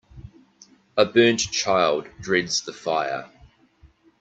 [0.97, 3.29] A burnt child dreads the fire